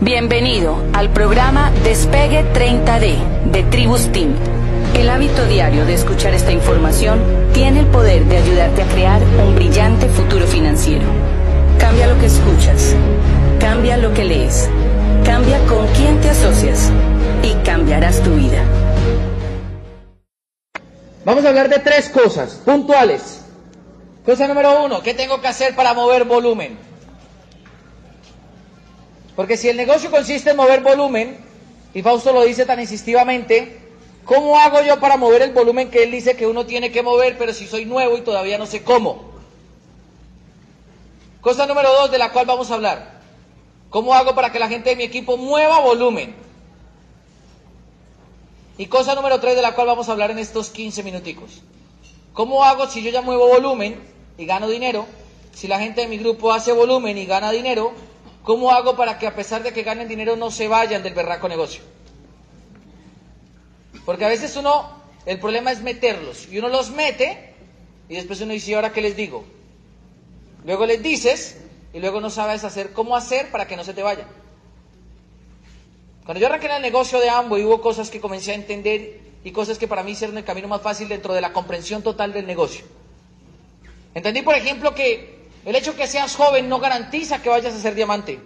[0.00, 4.32] Bienvenido al programa Despegue 30D de Tribus Team.
[4.94, 7.20] El hábito diario de escuchar esta información
[7.52, 11.04] tiene el poder de ayudarte a crear un brillante futuro financiero.
[11.80, 12.94] Cambia lo que escuchas,
[13.58, 14.70] cambia lo que lees,
[15.24, 16.92] cambia con quién te asocias
[17.42, 18.62] y cambiarás tu vida.
[21.24, 23.44] Vamos a hablar de tres cosas puntuales.
[24.24, 26.78] Cosa número uno, ¿qué tengo que hacer para mover volumen?
[29.38, 31.38] Porque si el negocio consiste en mover volumen,
[31.94, 33.78] y Fausto lo dice tan insistivamente,
[34.24, 37.38] ¿cómo hago yo para mover el volumen que él dice que uno tiene que mover,
[37.38, 39.30] pero si soy nuevo y todavía no sé cómo?
[41.40, 43.20] Cosa número dos de la cual vamos a hablar.
[43.90, 46.34] ¿Cómo hago para que la gente de mi equipo mueva volumen?
[48.76, 51.62] Y cosa número tres de la cual vamos a hablar en estos 15 minuticos.
[52.32, 54.02] ¿Cómo hago si yo ya muevo volumen
[54.36, 55.06] y gano dinero?
[55.54, 57.92] Si la gente de mi grupo hace volumen y gana dinero,
[58.42, 61.48] ¿Cómo hago para que a pesar de que ganen dinero no se vayan del berraco
[61.48, 61.82] negocio?
[64.04, 64.88] Porque a veces uno,
[65.26, 67.54] el problema es meterlos y uno los mete
[68.08, 69.44] y después uno dice, ¿ahora qué les digo?
[70.64, 71.58] Luego les dices
[71.92, 74.28] y luego no sabes hacer cómo hacer para que no se te vayan.
[76.24, 79.20] Cuando yo arranqué en el negocio de Ambo y hubo cosas que comencé a entender
[79.44, 82.32] y cosas que para mí hicieron el camino más fácil dentro de la comprensión total
[82.32, 82.84] del negocio.
[84.14, 87.94] Entendí, por ejemplo, que el hecho que seas joven no garantiza que vayas a ser
[87.94, 88.40] diamante.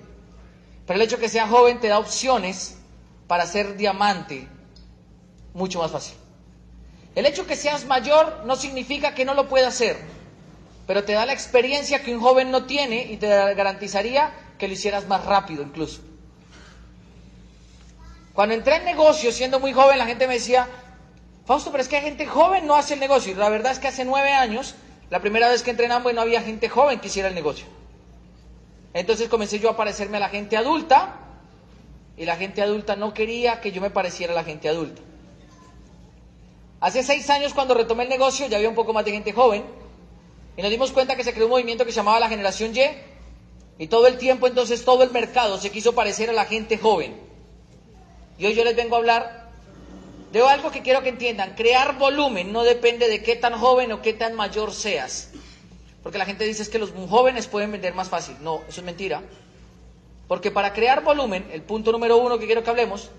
[0.87, 2.79] Pero el hecho que seas joven te da opciones
[3.27, 4.49] para ser diamante
[5.55, 6.17] mucho más fácil.
[7.15, 9.97] El hecho que seas mayor no significa que no lo puedas hacer,
[10.87, 14.75] pero te da la experiencia que un joven no tiene y te garantizaría que lo
[14.75, 16.01] hicieras más rápido incluso.
[18.33, 20.67] Cuando entré en negocio siendo muy joven, la gente me decía,
[21.45, 23.33] Fausto, pero es que hay gente joven no hace el negocio.
[23.33, 24.75] Y la verdad es que hace nueve años
[25.13, 27.67] la primera vez que entré en no había gente joven que hiciera el negocio.
[28.95, 31.17] Entonces comencé yo a parecerme a la gente adulta
[32.17, 35.03] y la gente adulta no quería que yo me pareciera a la gente adulta.
[36.81, 39.65] Hace seis años cuando retomé el negocio ya había un poco más de gente joven
[40.57, 43.85] y nos dimos cuenta que se creó un movimiento que se llamaba la generación Y
[43.85, 47.21] y todo el tiempo entonces todo el mercado se quiso parecer a la gente joven.
[48.39, 49.42] Y hoy yo les vengo a hablar
[50.33, 51.55] de algo que quiero que entiendan.
[51.55, 55.31] Crear volumen no depende de qué tan joven o qué tan mayor seas.
[56.03, 58.37] Porque la gente dice es que los jóvenes pueden vender más fácil.
[58.41, 59.23] No, eso es mentira.
[60.27, 63.11] Porque para crear volumen, el punto número uno que quiero que hablemos,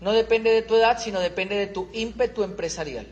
[0.00, 3.06] no depende de tu edad, sino depende de tu ímpetu empresarial.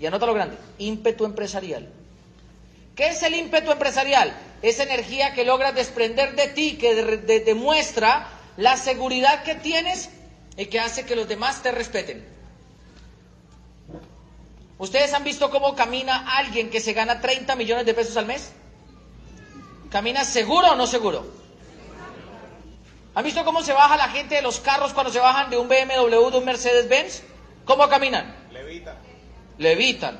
[0.00, 1.88] Y anota lo grande, ímpetu empresarial.
[2.96, 4.36] ¿Qué es el ímpetu empresarial?
[4.62, 6.94] Esa energía que logras desprender de ti, que
[7.44, 10.10] demuestra la seguridad que tienes
[10.56, 12.37] y que hace que los demás te respeten.
[14.78, 18.52] ¿Ustedes han visto cómo camina alguien que se gana 30 millones de pesos al mes?
[19.90, 21.26] ¿Camina seguro o no seguro?
[23.14, 25.68] ¿Han visto cómo se baja la gente de los carros cuando se bajan de un
[25.68, 27.22] BMW, de un Mercedes-Benz?
[27.64, 28.32] ¿Cómo caminan?
[28.52, 28.96] Levitan.
[29.58, 30.18] Levitan.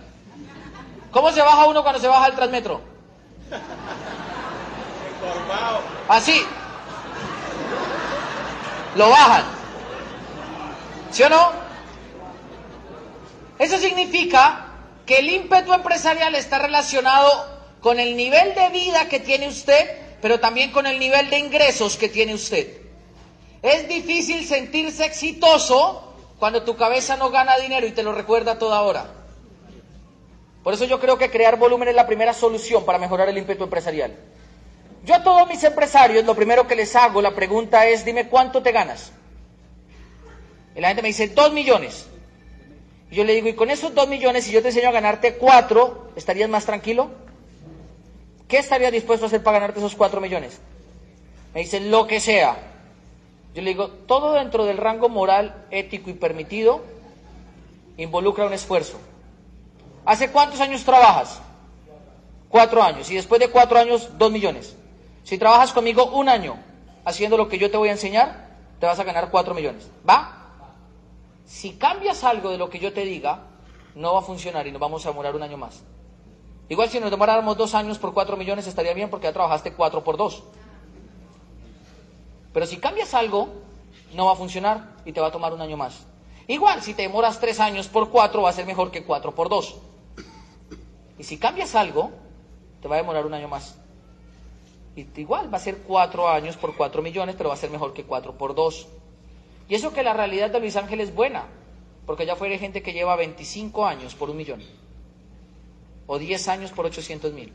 [1.13, 2.81] ¿Cómo se baja uno cuando se baja el Transmetro?
[6.09, 6.45] Así.
[8.97, 9.45] Lo bajan.
[11.13, 11.68] ¿Sí o no?
[13.59, 14.67] Eso significa
[15.07, 20.41] que el ímpetu empresarial está relacionado con el nivel de vida que tiene usted, pero
[20.41, 22.69] también con el nivel de ingresos que tiene usted.
[23.63, 28.83] Es difícil sentirse exitoso cuando tu cabeza no gana dinero y te lo recuerda toda
[28.83, 29.07] hora.
[30.63, 33.65] Por eso yo creo que crear volumen es la primera solución para mejorar el ímpetu
[33.65, 34.15] empresarial.
[35.05, 38.63] Yo a todos mis empresarios lo primero que les hago, la pregunta es, dime cuánto
[38.63, 39.13] te ganas.
[40.77, 42.07] Y la gente me dice, dos millones.
[43.11, 45.35] Y yo le digo, y con esos dos millones, si yo te enseño a ganarte
[45.35, 47.11] cuatro, ¿estarías más tranquilo?
[48.47, 50.59] ¿Qué estarías dispuesto a hacer para ganarte esos cuatro millones?
[51.55, 52.57] Me dice, lo que sea.
[53.55, 56.83] Yo le digo, todo dentro del rango moral, ético y permitido
[57.97, 58.99] involucra un esfuerzo.
[60.05, 61.41] ¿Hace cuántos años trabajas?
[62.49, 63.11] Cuatro años.
[63.11, 64.77] Y después de cuatro años, dos millones.
[65.25, 66.57] Si trabajas conmigo un año
[67.05, 68.49] haciendo lo que yo te voy a enseñar,
[68.81, 69.89] te vas a ganar cuatro millones.
[70.09, 70.38] ¿Va?
[71.49, 73.47] Si cambias algo de lo que yo te diga,
[73.95, 75.83] no va a funcionar y nos vamos a demorar un año más.
[76.69, 80.05] Igual si nos demoráramos dos años por cuatro millones estaría bien porque ya trabajaste cuatro
[80.05, 80.43] por dos.
[82.53, 83.49] Pero si cambias algo,
[84.13, 86.07] no va a funcionar y te va a tomar un año más.
[86.47, 89.49] Igual si te demoras tres años por cuatro va a ser mejor que cuatro por
[89.49, 89.77] dos.
[91.19, 92.11] Y si cambias algo,
[92.83, 93.79] te va a demorar un año más.
[94.97, 97.95] Y igual va a ser cuatro años por cuatro millones, pero va a ser mejor
[97.95, 98.87] que cuatro por dos.
[99.69, 101.45] Y eso que la realidad de Luis Ángel es buena,
[102.07, 104.63] porque ya fuera gente que lleva 25 años por un millón,
[106.07, 107.53] o 10 años por 800 mil,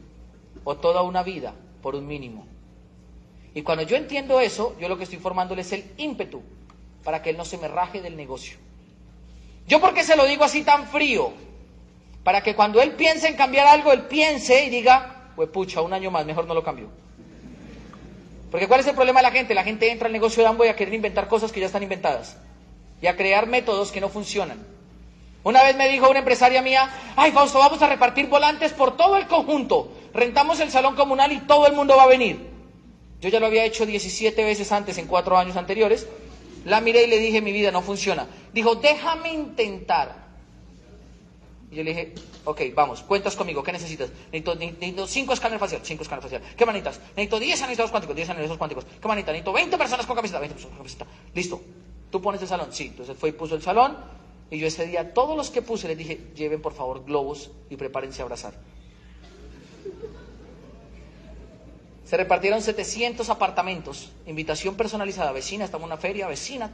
[0.64, 2.46] o toda una vida por un mínimo.
[3.56, 6.42] Y cuando yo entiendo eso, yo lo que estoy formándole es el ímpetu
[7.04, 8.58] para que él no se me raje del negocio.
[9.68, 11.34] ¿Yo por qué se lo digo así tan frío?
[12.24, 15.94] Para que cuando él piense en cambiar algo, él piense y diga, pues pucha, un
[15.94, 16.90] año más, mejor no lo cambio.
[18.54, 19.56] Porque ¿cuál es el problema de la gente?
[19.56, 22.38] La gente entra al negocio de Amway a querer inventar cosas que ya están inventadas
[23.02, 24.64] y a crear métodos que no funcionan.
[25.44, 29.18] Una vez me dijo una empresaria mía, ay Fausto, vamos a repartir volantes por todo
[29.18, 29.92] el conjunto.
[30.14, 32.48] Rentamos el salón comunal y todo el mundo va a venir.
[33.22, 36.08] Yo ya lo había hecho 17 veces antes, en cuatro años anteriores.
[36.64, 38.28] La miré y le dije, mi vida no funciona.
[38.54, 40.23] Dijo, déjame intentar.
[41.74, 42.14] Y yo le dije,
[42.46, 44.12] ok, vamos, cuentas conmigo, ¿qué necesitas?
[44.32, 46.56] Necesito, cinco escáneres faciales, cinco escáneres faciales.
[46.56, 47.00] ¿Qué manitas?
[47.16, 48.86] Necesito 10 analizadores cuánticos, 10 analizadores cuánticos.
[49.02, 49.32] ¿Qué manita?
[49.32, 51.08] Necesito 20 personas con camiseta, 20 personas con camiseta.
[51.34, 51.62] Listo.
[52.12, 52.68] ¿Tú pones el salón?
[52.70, 52.90] Sí.
[52.92, 53.98] Entonces fue y puso el salón.
[54.52, 57.76] Y yo ese día, todos los que puse, les dije, lleven por favor globos y
[57.76, 58.54] prepárense a abrazar.
[62.06, 66.70] Se repartieron 700 apartamentos, invitación personalizada, vecina, estamos en una feria, vecina.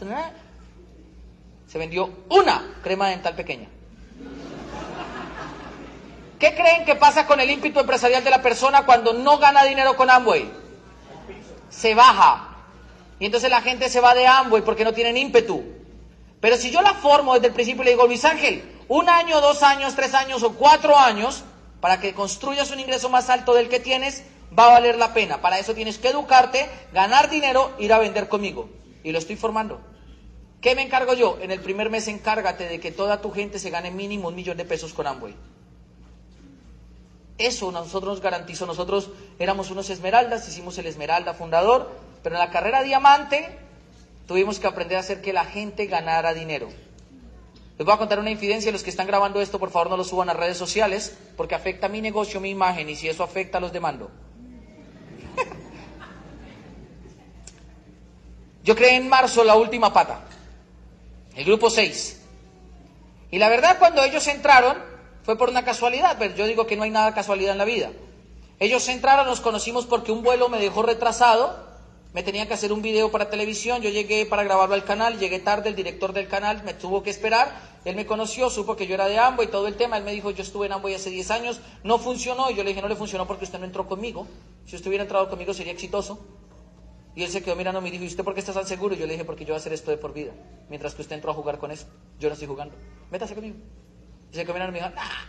[1.68, 3.70] Se vendió una crema dental pequeña.
[6.40, 9.98] ¿Qué creen que pasa con el ímpetu empresarial de la persona cuando no gana dinero
[9.98, 10.50] con Amway?
[11.70, 12.56] Se baja.
[13.20, 15.62] Y entonces la gente se va de Amway porque no tienen ímpetu.
[16.40, 19.42] Pero si yo la formo desde el principio y le digo, Luis Ángel, un año,
[19.42, 21.44] dos años, tres años o cuatro años,
[21.82, 24.24] para que construyas un ingreso más alto del que tienes,
[24.58, 25.42] va a valer la pena.
[25.42, 28.70] Para eso tienes que educarte, ganar dinero, ir a vender conmigo.
[29.04, 29.82] Y lo estoy formando.
[30.62, 31.38] ¿Qué me encargo yo?
[31.42, 34.56] En el primer mes encárgate de que toda tu gente se gane mínimo un millón
[34.56, 35.36] de pesos con Amway.
[37.40, 38.68] Eso nosotros nos garantizó.
[38.68, 39.10] Nosotros
[39.40, 41.90] éramos unos esmeraldas, hicimos el esmeralda fundador,
[42.22, 43.58] pero en la carrera diamante
[44.28, 46.68] tuvimos que aprender a hacer que la gente ganara dinero.
[47.78, 50.04] Les voy a contar una infidencia, los que están grabando esto, por favor no lo
[50.04, 53.72] suban a redes sociales, porque afecta mi negocio, mi imagen, y si eso afecta, los
[53.72, 54.12] demando.
[58.66, 60.26] Yo creé en marzo la última pata,
[61.36, 62.22] el grupo 6.
[63.32, 64.89] Y la verdad, cuando ellos entraron,
[65.30, 67.92] fue por una casualidad, pero yo digo que no hay nada casualidad en la vida.
[68.58, 71.56] Ellos entraron, nos conocimos porque un vuelo me dejó retrasado,
[72.14, 75.38] me tenía que hacer un video para televisión, yo llegué para grabarlo al canal, llegué
[75.38, 78.96] tarde, el director del canal me tuvo que esperar, él me conoció, supo que yo
[78.96, 81.12] era de Ambo y todo el tema, él me dijo, yo estuve en Ambo hace
[81.12, 83.88] 10 años, no funcionó, y yo le dije, no le funcionó porque usted no entró
[83.88, 84.26] conmigo,
[84.66, 86.26] si usted hubiera entrado conmigo sería exitoso.
[87.14, 88.96] Y él se quedó mirando y me dijo, ¿y usted por qué está tan seguro?
[88.96, 90.32] Y yo le dije, porque yo voy a hacer esto de por vida,
[90.70, 91.86] mientras que usted entró a jugar con eso,
[92.18, 92.74] yo no estoy jugando,
[93.12, 93.58] métase conmigo.
[94.32, 95.26] Se comieron y me dijo, ¡ah!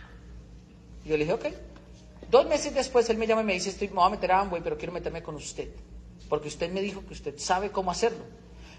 [1.05, 1.45] Yo le dije, ok.
[2.29, 4.41] Dos meses después él me llama y me dice, estoy, me voy a meter a
[4.41, 5.69] Amway, pero quiero meterme con usted.
[6.29, 8.23] Porque usted me dijo que usted sabe cómo hacerlo.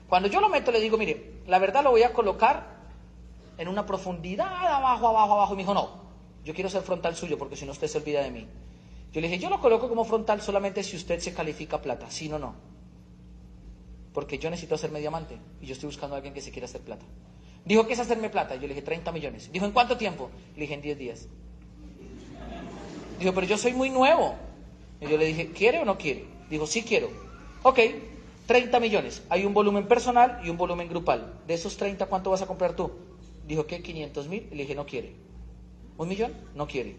[0.08, 2.80] Cuando yo lo meto le digo, mire, la verdad lo voy a colocar
[3.58, 5.52] en una profundidad abajo, abajo, abajo.
[5.54, 6.02] Y me dijo, no,
[6.44, 8.46] yo quiero ser frontal suyo porque si no usted se olvida de mí.
[9.12, 12.28] Yo le dije, yo lo coloco como frontal solamente si usted se califica plata, si
[12.28, 12.54] no, no.
[14.14, 16.80] Porque yo necesito hacerme diamante y yo estoy buscando a alguien que se quiera hacer
[16.80, 17.04] plata.
[17.64, 18.56] Dijo, ¿qué es hacerme plata?
[18.56, 19.50] Yo le dije, 30 millones.
[19.52, 20.30] Dijo, ¿en cuánto tiempo?
[20.54, 21.28] Le dije, en 10 días.
[23.18, 24.34] Dijo, pero yo soy muy nuevo.
[25.00, 26.24] Y yo le dije, ¿quiere o no quiere?
[26.50, 27.10] Dijo, sí quiero.
[27.62, 27.78] Ok,
[28.46, 29.22] 30 millones.
[29.28, 31.40] Hay un volumen personal y un volumen grupal.
[31.46, 32.90] De esos 30, ¿cuánto vas a comprar tú?
[33.46, 33.80] Dijo, ¿qué?
[33.80, 34.48] 500 mil.
[34.50, 35.14] Le dije, no quiere.
[35.98, 36.32] ¿Un millón?
[36.54, 36.96] No quiere.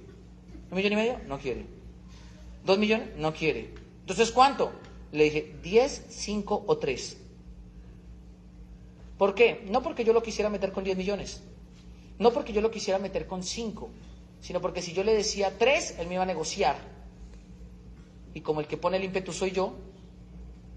[0.72, 1.20] ¿Un millón y medio?
[1.28, 1.66] No quiere.
[2.66, 3.10] ¿Dos millones?
[3.18, 3.72] No quiere.
[4.02, 4.72] Entonces, ¿cuánto?
[5.12, 7.18] Le dije, 10, 5 o 3.
[9.24, 9.64] ¿Por qué?
[9.70, 11.42] No porque yo lo quisiera meter con 10 millones,
[12.20, 13.90] no porque yo lo quisiera meter con 5,
[14.42, 16.76] sino porque si yo le decía 3, él me iba a negociar.
[18.34, 19.78] Y como el que pone el ímpetu soy yo,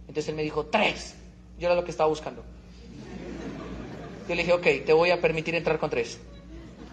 [0.02, 1.16] entonces él me dijo 3.
[1.58, 2.44] Yo era lo que estaba buscando.
[4.28, 6.20] Yo le dije, ok, te voy a permitir entrar con 3.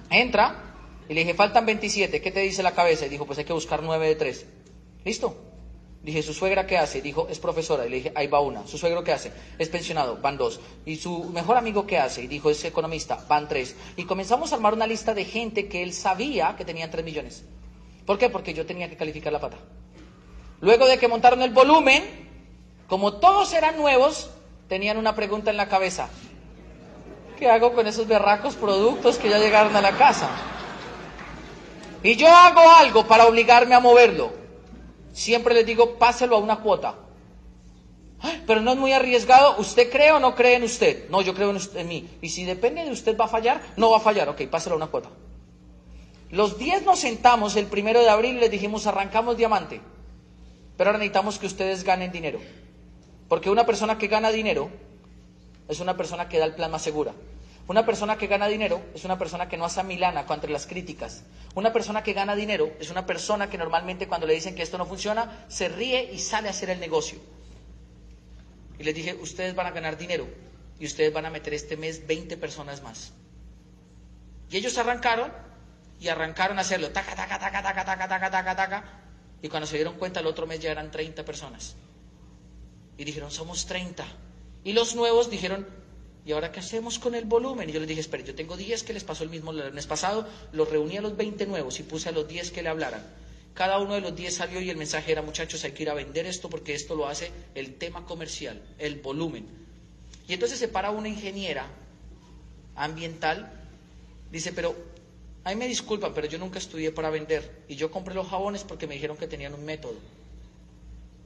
[0.09, 0.73] Entra
[1.07, 3.05] y le dije, faltan 27, ¿qué te dice la cabeza?
[3.05, 4.45] Y dijo, pues hay que buscar 9 de 3.
[5.05, 5.42] ¿Listo?
[6.03, 7.01] Dije, ¿su suegra qué hace?
[7.01, 7.85] Dijo, es profesora.
[7.85, 8.67] Y le dije, ahí va una.
[8.67, 9.31] ¿Su suegro qué hace?
[9.57, 10.59] Es pensionado, van dos.
[10.85, 12.23] ¿Y su mejor amigo qué hace?
[12.23, 13.73] Y dijo, es economista, van tres.
[13.95, 17.45] Y comenzamos a armar una lista de gente que él sabía que tenían tres millones.
[18.05, 18.29] ¿Por qué?
[18.29, 19.57] Porque yo tenía que calificar la pata.
[20.59, 22.03] Luego de que montaron el volumen,
[22.89, 24.29] como todos eran nuevos,
[24.67, 26.09] tenían una pregunta en la cabeza.
[27.39, 30.29] ¿Qué hago con esos berracos productos que ya llegaron a la casa?
[32.03, 34.42] Y yo hago algo para obligarme a moverlo.
[35.13, 36.95] Siempre les digo, páselo a una cuota.
[38.47, 39.55] Pero no es muy arriesgado.
[39.59, 41.09] ¿Usted cree o no cree en usted?
[41.09, 42.09] No, yo creo en, usted, en mí.
[42.21, 44.27] Y si depende de usted va a fallar, no va a fallar.
[44.29, 45.09] Ok, páselo a una cuota.
[46.31, 49.81] Los 10 nos sentamos el primero de abril y les dijimos, arrancamos diamante.
[50.77, 52.39] Pero ahora necesitamos que ustedes ganen dinero.
[53.27, 54.69] Porque una persona que gana dinero
[55.67, 57.13] es una persona que da el plan más segura.
[57.67, 61.23] Una persona que gana dinero es una persona que no hace milana contra las críticas.
[61.55, 64.77] Una persona que gana dinero es una persona que normalmente cuando le dicen que esto
[64.77, 67.19] no funciona, se ríe y sale a hacer el negocio.
[68.79, 70.27] y les dije, ustedes van a ganar dinero
[70.77, 73.13] y ustedes van a meter este mes 20 personas más.
[74.49, 75.31] Y ellos arrancaron
[76.01, 78.83] y arrancaron a hacerlo, taca, taca, taca, taca, taca, taca, taca, taca.
[79.41, 81.75] Y cuando se dieron cuenta, el otro mes ya eran 30 personas.
[82.97, 84.05] Y dijeron, somos 30.
[84.65, 85.65] Y los nuevos dijeron,
[86.25, 87.69] ¿y ahora qué hacemos con el volumen?
[87.69, 89.87] Y yo les dije, esperen, yo tengo 10 que les pasó el mismo el mes
[89.87, 93.03] pasado, los reuní a los 20 nuevos y puse a los 10 que le hablaran.
[93.53, 95.93] Cada uno de los 10 salió y el mensaje era, muchachos, hay que ir a
[95.93, 99.45] vender esto porque esto lo hace el tema comercial, el volumen.
[100.27, 101.67] Y entonces se para una ingeniera
[102.75, 103.51] ambiental,
[104.31, 104.75] dice, pero,
[105.43, 107.63] ahí me disculpan, pero yo nunca estudié para vender.
[107.67, 109.95] Y yo compré los jabones porque me dijeron que tenían un método.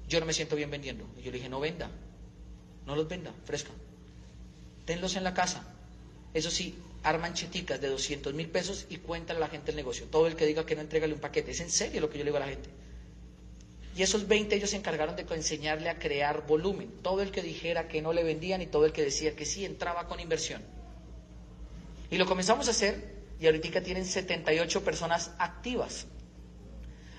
[0.10, 1.06] Yo no me siento bien vendiendo.
[1.18, 1.90] Y yo le dije, no venda,
[2.86, 3.72] no los venda, fresca.
[4.88, 5.62] Tenlos en la casa.
[6.34, 10.06] Eso sí, arman cheticas de 200 mil pesos y cuéntale a la gente el negocio.
[10.08, 11.52] Todo el que diga que no entregale un paquete.
[11.52, 12.70] Es en serio lo que yo le digo a la gente.
[13.98, 16.90] Y esos 20 ellos se encargaron de enseñarle a crear volumen.
[17.04, 19.66] Todo el que dijera que no le vendían y todo el que decía que sí
[19.66, 20.62] entraba con inversión.
[22.10, 26.08] Y lo comenzamos a hacer y ahorita tienen 78 personas activas.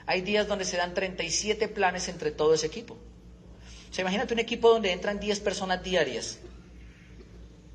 [0.06, 2.96] Hay días donde se dan 37 planes entre todo ese equipo.
[3.90, 6.38] Se imagínate un equipo donde entran 10 personas diarias.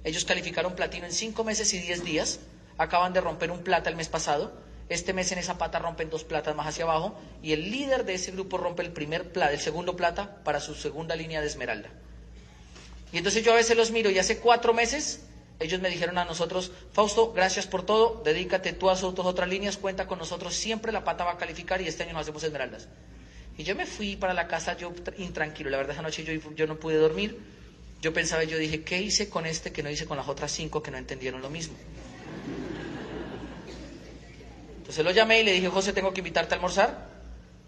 [0.04, 2.40] Ellos calificaron platino en 5 meses y 10 días.
[2.78, 4.54] Acaban de romper un plata el mes pasado.
[4.90, 7.18] Este mes en esa pata rompen dos platas más hacia abajo.
[7.42, 10.76] Y el líder de ese grupo rompe el primer plata, el segundo plata para su
[10.76, 11.90] segunda línea de esmeralda.
[13.12, 15.22] Y entonces yo a veces los miro y hace cuatro meses
[15.60, 19.78] ellos me dijeron a nosotros, Fausto, gracias por todo, dedícate tú a tus otras líneas,
[19.78, 22.88] cuenta con nosotros, siempre la pata va a calificar y este año nos hacemos esmeraldas.
[23.58, 26.76] Y yo me fui para la casa yo intranquilo, la verdad esa noche yo no
[26.78, 27.40] pude dormir,
[28.04, 30.84] yo pensaba, yo dije, ¿qué hice con este que no hice con las otras cinco
[30.84, 31.74] que no entendieron lo mismo?
[34.80, 37.10] Entonces lo llamé y le dije, José, tengo que invitarte a almorzar.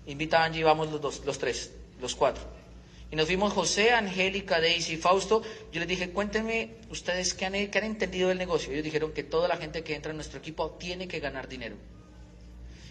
[0.07, 2.43] Invita a Angie y vamos los dos, los tres, los cuatro.
[3.09, 5.41] Y nos vimos José, Angélica, Daisy, Fausto.
[5.71, 8.73] Yo les dije, cuéntenme ustedes qué han, qué han entendido del negocio.
[8.73, 11.77] Ellos dijeron que toda la gente que entra en nuestro equipo tiene que ganar dinero.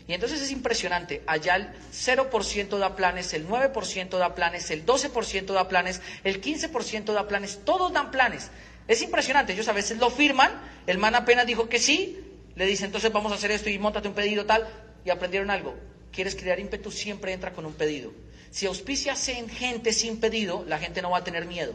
[0.07, 1.23] Y entonces es impresionante.
[1.27, 7.13] Allá el 0% da planes, el 9% da planes, el 12% da planes, el 15%
[7.13, 8.51] da planes, todos dan planes.
[8.87, 9.55] Es impresionante.
[9.55, 10.51] Ellos a veces lo firman,
[10.87, 12.21] el man apenas dijo que sí,
[12.55, 14.69] le dice entonces vamos a hacer esto y montate un pedido tal,
[15.05, 15.75] y aprendieron algo.
[16.13, 18.13] Quieres crear ímpetu, siempre entra con un pedido.
[18.51, 21.75] Si auspicias en gente sin pedido, la gente no va a tener miedo.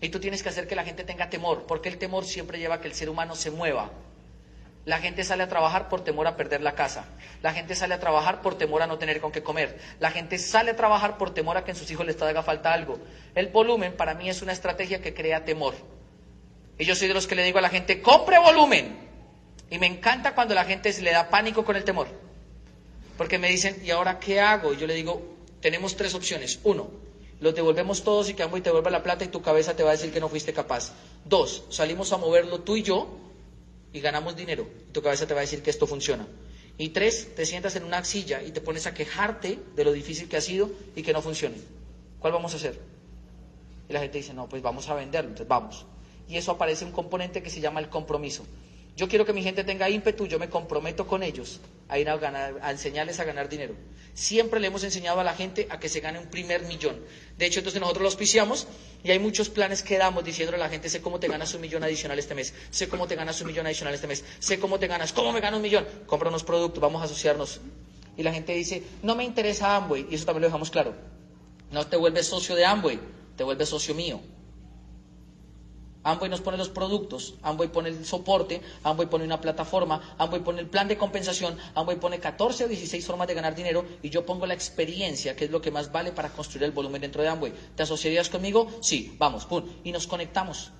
[0.00, 2.76] Y tú tienes que hacer que la gente tenga temor, porque el temor siempre lleva
[2.76, 3.90] a que el ser humano se mueva.
[4.88, 7.04] La gente sale a trabajar por temor a perder la casa.
[7.42, 9.78] La gente sale a trabajar por temor a no tener con qué comer.
[10.00, 12.72] La gente sale a trabajar por temor a que en sus hijos les haga falta
[12.72, 12.98] algo.
[13.34, 15.74] El volumen para mí es una estrategia que crea temor.
[16.78, 18.96] Y yo soy de los que le digo a la gente, compre volumen.
[19.68, 22.08] Y me encanta cuando la gente se le da pánico con el temor.
[23.18, 24.72] Porque me dicen, ¿y ahora qué hago?
[24.72, 25.20] Y yo le digo,
[25.60, 26.60] tenemos tres opciones.
[26.64, 26.88] Uno,
[27.40, 29.90] los devolvemos todos y que y te vuelva la plata y tu cabeza te va
[29.90, 30.94] a decir que no fuiste capaz.
[31.26, 33.27] Dos, salimos a moverlo tú y yo
[33.92, 36.26] y ganamos dinero y tu cabeza te va a decir que esto funciona.
[36.76, 40.28] Y tres, te sientas en una silla y te pones a quejarte de lo difícil
[40.28, 41.56] que ha sido y que no funcione.
[42.20, 42.78] ¿Cuál vamos a hacer?
[43.88, 45.86] Y la gente dice, no, pues vamos a venderlo, entonces vamos.
[46.28, 48.44] Y eso aparece un componente que se llama el compromiso.
[48.98, 52.16] Yo quiero que mi gente tenga ímpetu, yo me comprometo con ellos a ir a,
[52.16, 53.76] ganar, enseñarles a ganar dinero.
[54.12, 56.96] Siempre le hemos enseñado a la gente a que se gane un primer millón.
[57.36, 58.66] De hecho, entonces nosotros lo auspiciamos
[59.04, 61.60] y hay muchos planes que damos diciéndole a la gente, sé cómo te ganas un
[61.60, 64.80] millón adicional este mes, sé cómo te ganas un millón adicional este mes, sé cómo
[64.80, 67.60] te ganas, cómo me gano un millón, compra unos productos, vamos a asociarnos.
[68.16, 70.96] Y la gente dice, no me interesa Amway, y eso también lo dejamos claro.
[71.70, 72.98] No te vuelves socio de Amway,
[73.36, 74.20] te vuelves socio mío.
[76.04, 80.60] Amway nos pone los productos, Amway pone el soporte, Amway pone una plataforma, Amway pone
[80.60, 84.24] el plan de compensación, Amway pone 14 o 16 formas de ganar dinero y yo
[84.24, 87.28] pongo la experiencia, que es lo que más vale para construir el volumen dentro de
[87.28, 87.52] Amway.
[87.74, 88.70] ¿Te asociarías conmigo?
[88.80, 90.70] Sí, vamos, pum, y nos conectamos.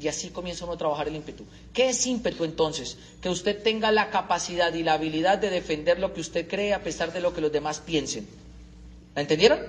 [0.00, 1.44] Y así comienza uno a trabajar el ímpetu.
[1.72, 2.98] ¿Qué es ímpetu entonces?
[3.20, 6.82] Que usted tenga la capacidad y la habilidad de defender lo que usted cree a
[6.82, 8.28] pesar de lo que los demás piensen.
[9.16, 9.60] ¿La entendieron?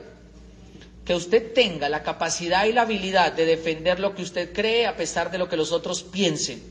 [1.09, 4.95] Que usted tenga la capacidad y la habilidad de defender lo que usted cree a
[4.95, 6.61] pesar de lo que los otros piensen.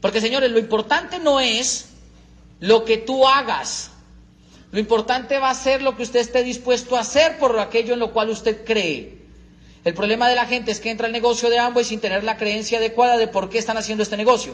[0.00, 1.90] Porque señores, lo importante no es
[2.58, 3.92] lo que tú hagas.
[4.72, 8.00] Lo importante va a ser lo que usted esté dispuesto a hacer por aquello en
[8.00, 9.18] lo cual usted cree.
[9.84, 12.36] El problema de la gente es que entra al negocio de ambos sin tener la
[12.36, 14.52] creencia adecuada de por qué están haciendo este negocio.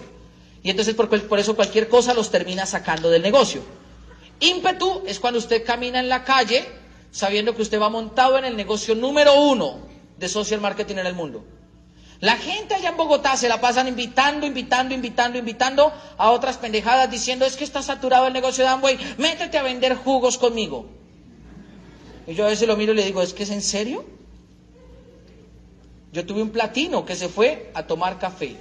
[0.63, 3.63] Y entonces por, por eso cualquier cosa los termina sacando del negocio.
[4.41, 6.67] Ímpetu es cuando usted camina en la calle
[7.11, 9.79] sabiendo que usted va montado en el negocio número uno
[10.17, 11.45] de social marketing en el mundo.
[12.21, 17.11] La gente allá en Bogotá se la pasan invitando, invitando, invitando, invitando a otras pendejadas
[17.11, 20.87] diciendo es que está saturado el negocio de Amway, métete a vender jugos conmigo.
[22.27, 24.05] Y yo a veces lo miro y le digo, ¿es que es en serio?
[26.12, 28.57] Yo tuve un platino que se fue a tomar café.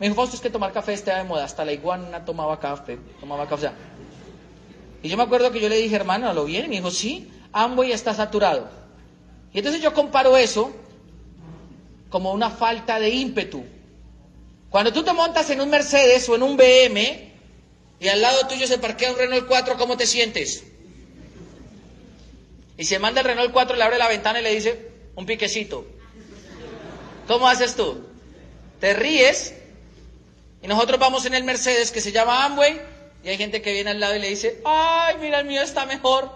[0.00, 1.44] Me dijo, Fausto, es que tomar café está de moda.
[1.44, 3.70] Hasta la iguana tomaba café, tomaba café.
[5.02, 6.66] Y yo me acuerdo que yo le dije, hermano, ¿lo viene?
[6.66, 8.68] Y me dijo, sí, Amway está saturado.
[9.52, 10.72] Y entonces yo comparo eso
[12.10, 13.64] como una falta de ímpetu.
[14.70, 17.32] Cuando tú te montas en un Mercedes o en un BM
[18.00, 20.64] y al lado tuyo se parquea un Renault 4, ¿cómo te sientes?
[22.76, 25.86] Y se manda el Renault 4, le abre la ventana y le dice, un piquecito.
[27.26, 28.04] ¿Cómo haces tú?
[28.80, 29.54] Te ríes
[30.62, 32.80] y nosotros vamos en el Mercedes que se llama Amway
[33.24, 35.86] y hay gente que viene al lado y le dice, ay, mira, el mío está
[35.86, 36.30] mejor.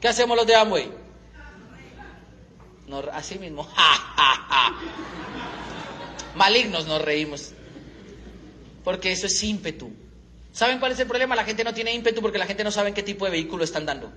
[0.00, 1.06] ¿Qué hacemos los de Amway?
[3.12, 3.68] así mismo,
[6.36, 7.52] Malignos nos reímos.
[8.84, 9.92] Porque eso es ímpetu.
[10.52, 11.34] ¿Saben cuál es el problema?
[11.34, 13.64] La gente no tiene ímpetu porque la gente no sabe en qué tipo de vehículo
[13.64, 14.12] están dando.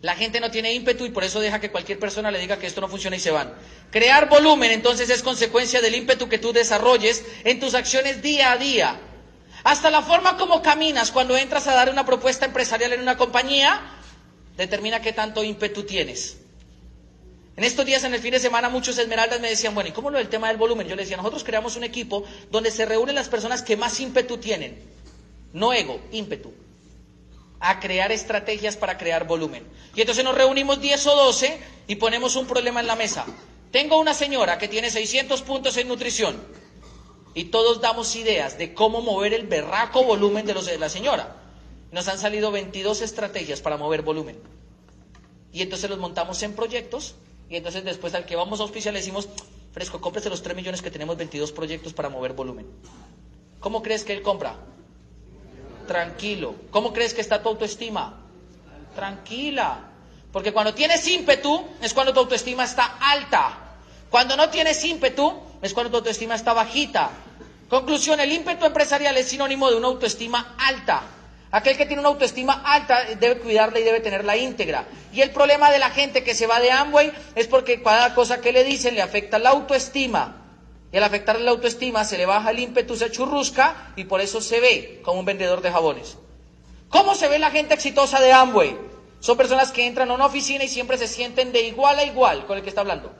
[0.00, 2.68] La gente no tiene ímpetu y por eso deja que cualquier persona le diga que
[2.68, 3.52] esto no funciona y se van.
[3.90, 8.56] Crear volumen entonces es consecuencia del ímpetu que tú desarrolles en tus acciones día a
[8.56, 9.00] día.
[9.64, 13.80] Hasta la forma como caminas cuando entras a dar una propuesta empresarial en una compañía
[14.56, 16.38] determina qué tanto ímpetu tienes.
[17.56, 20.10] En estos días, en el fin de semana, muchos esmeraldas me decían, bueno, ¿y cómo
[20.10, 20.86] lo del tema del volumen?
[20.86, 24.38] Yo les decía, nosotros creamos un equipo donde se reúnen las personas que más ímpetu
[24.38, 24.80] tienen.
[25.52, 26.52] No ego, ímpetu
[27.60, 29.66] a crear estrategias para crear volumen.
[29.94, 33.26] Y entonces nos reunimos 10 o 12 y ponemos un problema en la mesa.
[33.72, 36.40] Tengo una señora que tiene 600 puntos en nutrición
[37.34, 41.36] y todos damos ideas de cómo mover el berraco volumen de, los, de la señora.
[41.92, 44.38] Nos han salido 22 estrategias para mover volumen.
[45.52, 47.14] Y entonces los montamos en proyectos
[47.48, 49.28] y entonces después al que vamos a auspiciar le decimos,
[49.72, 52.66] Fresco, cómprese los 3 millones que tenemos 22 proyectos para mover volumen.
[53.60, 54.56] ¿Cómo crees que él compra?
[55.86, 56.54] Tranquilo.
[56.70, 58.20] ¿Cómo crees que está tu autoestima?
[58.94, 59.90] Tranquila.
[60.32, 63.76] Porque cuando tienes ímpetu es cuando tu autoestima está alta.
[64.10, 65.32] Cuando no tienes ímpetu
[65.62, 67.10] es cuando tu autoestima está bajita.
[67.68, 71.02] Conclusión, el ímpetu empresarial es sinónimo de una autoestima alta.
[71.50, 74.86] Aquel que tiene una autoestima alta debe cuidarla y debe tenerla íntegra.
[75.12, 78.40] Y el problema de la gente que se va de Amway es porque cada cosa
[78.40, 80.36] que le dicen le afecta la autoestima.
[80.92, 84.40] Y al afectarle la autoestima se le baja el ímpetu, se churrusca y por eso
[84.40, 86.16] se ve como un vendedor de jabones.
[86.88, 88.76] ¿Cómo se ve la gente exitosa de Amway?
[89.20, 92.46] Son personas que entran a una oficina y siempre se sienten de igual a igual
[92.46, 93.12] con el que está hablando.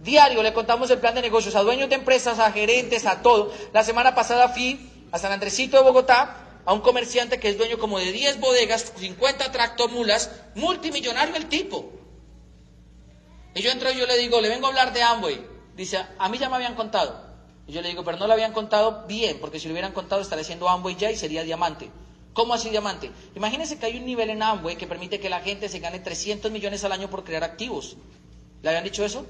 [0.00, 3.52] Diario le contamos el plan de negocios a dueños de empresas, a gerentes, a todo.
[3.72, 7.78] La semana pasada fui a San Andresito de Bogotá a un comerciante que es dueño
[7.78, 11.92] como de 10 bodegas, 50 tractomulas, multimillonario el tipo.
[13.54, 15.44] Y yo entro y yo le digo, le vengo a hablar de Amway.
[15.74, 17.26] Dice, a mí ya me habían contado.
[17.66, 20.22] Y yo le digo, pero no lo habían contado bien, porque si lo hubieran contado
[20.22, 21.90] estaría siendo Amway ya y sería diamante.
[22.34, 23.10] ¿Cómo así diamante?
[23.34, 26.52] Imagínense que hay un nivel en Amway que permite que la gente se gane 300
[26.52, 27.96] millones al año por crear activos.
[28.62, 29.26] ¿Le habían dicho eso?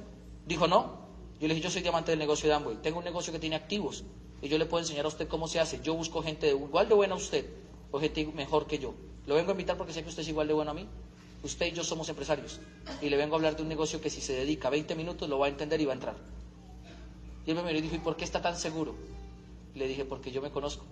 [0.48, 1.06] Dijo, no.
[1.38, 2.78] Yo le dije, yo soy diamante del negocio de Amway.
[2.82, 4.02] Tengo un negocio que tiene activos.
[4.40, 5.80] Y yo le puedo enseñar a usted cómo se hace.
[5.82, 7.44] Yo busco gente igual de buena a usted,
[7.90, 8.94] o gente mejor que yo.
[9.26, 10.88] Lo vengo a invitar porque sé que usted es igual de bueno a mí.
[11.42, 12.60] Usted y yo somos empresarios.
[13.02, 15.38] Y le vengo a hablar de un negocio que si se dedica 20 minutos lo
[15.38, 16.16] va a entender y va a entrar.
[17.44, 18.94] Y él me miró y dijo, ¿y por qué está tan seguro?
[19.74, 20.84] Le dije, porque yo me conozco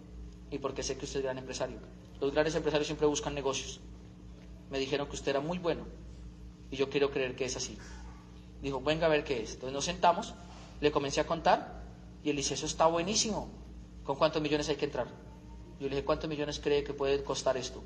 [0.50, 1.78] y porque sé que usted es gran empresario.
[2.20, 3.80] Los grandes empresarios siempre buscan negocios.
[4.70, 5.86] Me dijeron que usted era muy bueno
[6.70, 7.78] y yo quiero creer que es así.
[8.62, 9.54] Dijo, venga a ver qué es.
[9.54, 10.34] Entonces nos sentamos,
[10.80, 11.82] le comencé a contar
[12.22, 13.48] y él dice, eso está buenísimo.
[14.04, 15.06] ¿Con cuántos millones hay que entrar?
[15.78, 17.82] Yo le dije, ¿cuántos millones cree que puede costar esto?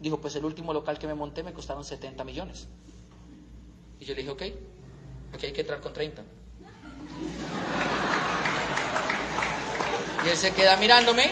[0.00, 2.68] Dijo, pues el último local que me monté me costaron 70 millones.
[4.00, 4.42] Y yo le dije, ok,
[5.34, 6.22] aquí hay que entrar con 30.
[10.24, 11.30] Y él se queda mirándome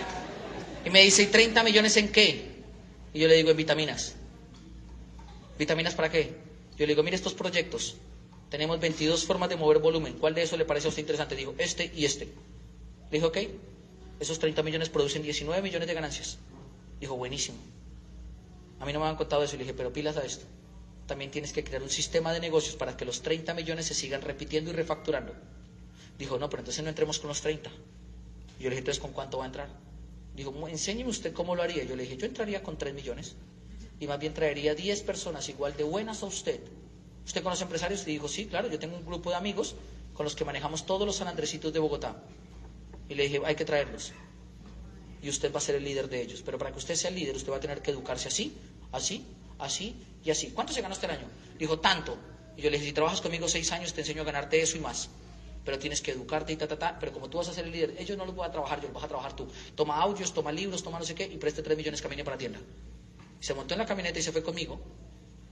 [0.85, 2.63] y me dice, ¿y 30 millones en qué?
[3.13, 4.15] Y yo le digo, en vitaminas.
[5.59, 6.37] ¿Vitaminas para qué?
[6.77, 7.97] Yo le digo, mire estos proyectos.
[8.51, 10.15] Tenemos 22 formas de mover volumen.
[10.15, 11.37] ¿Cuál de eso le parece a usted interesante?
[11.37, 12.25] Dijo, este y este.
[12.25, 13.39] Le dije, ok,
[14.19, 16.39] esos 30 millones producen 19 millones de ganancias.
[17.01, 17.59] Dijo, buenísimo.
[18.81, 19.57] A mí no me han contado eso.
[19.57, 20.45] Le dije, pero pilas a esto.
[21.07, 24.21] También tienes que crear un sistema de negocios para que los 30 millones se sigan
[24.23, 25.33] repitiendo y refacturando.
[26.19, 27.71] Dijo, no, pero entonces no entremos con los 30.
[27.71, 27.77] yo
[28.59, 29.69] le dije, entonces, ¿con cuánto va a entrar?
[30.35, 31.85] Dijo, enséñeme usted cómo lo haría.
[31.85, 33.37] Yo le dije, yo entraría con 3 millones
[34.01, 36.61] y más bien traería 10 personas igual de buenas a usted.
[37.31, 38.03] ¿Usted conoce empresarios?
[38.09, 39.77] Y dijo, sí, claro, yo tengo un grupo de amigos
[40.15, 42.17] con los que manejamos todos los San Andresitos de Bogotá.
[43.09, 44.11] Y le dije, hay que traerlos.
[45.23, 46.43] Y usted va a ser el líder de ellos.
[46.45, 48.57] Pero para que usted sea el líder, usted va a tener que educarse así,
[48.91, 49.25] así,
[49.61, 50.51] así y así.
[50.51, 51.29] ¿Cuánto se ganó el año?
[51.57, 52.19] Dijo, tanto.
[52.57, 54.81] Y yo le dije, si trabajas conmigo seis años, te enseño a ganarte eso y
[54.81, 55.09] más
[55.65, 56.97] pero tienes que educarte y ta, ta, ta.
[56.99, 58.89] Pero como tú vas a ser el líder, ellos no los voy a trabajar, yo
[58.89, 59.47] los vas a trabajar tú.
[59.77, 62.39] Toma audios, toma libros, toma no sé qué y preste tres millones camine para la
[62.39, 62.59] tienda.
[63.39, 64.81] Se montó en la camioneta y se fue conmigo.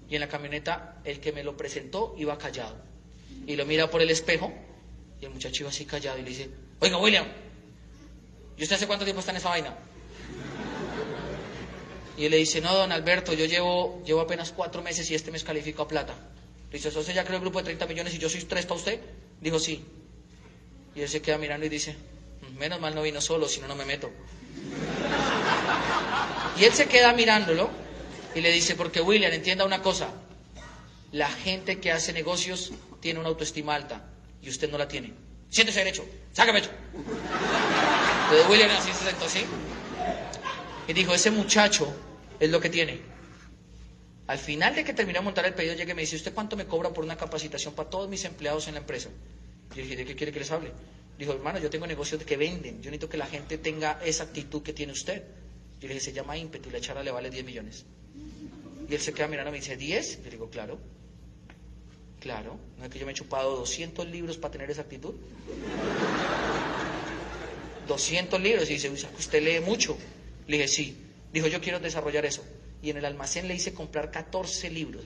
[0.09, 2.77] Y en la camioneta el que me lo presentó iba callado.
[3.47, 4.53] y lo mira por el espejo
[5.21, 7.27] y el muchacho iba así callado y le dice, oiga William,
[8.57, 9.75] ¿y usted hace cuánto tiempo está en esa vaina?
[12.17, 15.31] Y él le dice, no, don Alberto, yo llevo, llevo apenas cuatro meses y este
[15.31, 16.15] mes califico a plata.
[16.71, 18.77] Le dice, ¿entonces ya creó el grupo de 30 millones y yo soy tres para
[18.77, 19.01] usted?
[19.41, 19.85] Dijo, sí.
[20.97, 23.69] Y él se queda mirando y dice, mm, menos mal no vino solo, si no,
[23.69, 24.11] no me meto.
[26.59, 27.71] Y él se queda mirándolo
[28.39, 30.11] y le dice, porque William, entienda una cosa,
[31.11, 34.09] la gente que hace negocios tiene una autoestima alta
[34.41, 35.13] y usted no la tiene.
[35.51, 36.71] Siéntese derecho, sácame pecho.
[36.95, 39.45] Entonces William así se sentó así
[40.87, 41.93] y dijo, ese muchacho
[42.39, 43.01] es lo que tiene.
[44.29, 46.57] Al final de que terminé de montar el pedido, llegué y me dice, ¿usted cuánto
[46.57, 49.09] me cobra por una capacitación para todos mis empleados en la empresa?
[49.75, 50.71] Yo dije, ¿de qué quiere que les hable?
[51.19, 54.63] Dijo, hermano, yo tengo negocios que venden, yo necesito que la gente tenga esa actitud
[54.63, 55.25] que tiene usted.
[55.81, 57.85] Yo le dije, se llama ímpetu la charla le vale 10 millones.
[58.89, 60.23] Y él se queda mirando me dice, ¿10?
[60.25, 60.79] Yo digo, claro.
[62.21, 65.15] Claro, no es que yo me he chupado 200 libros para tener esa actitud.
[67.87, 68.69] 200 libros.
[68.71, 69.97] Y dice, usted lee mucho.
[70.47, 71.05] Le dije, sí.
[71.33, 72.45] Dijo, yo quiero desarrollar eso.
[72.83, 75.05] Y en el almacén le hice comprar 14 libros.